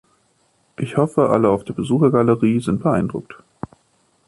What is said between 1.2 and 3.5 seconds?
alle auf der Besuchergalerie sind beeindruckt!